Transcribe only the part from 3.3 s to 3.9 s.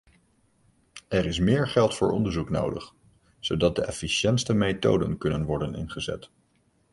zodat de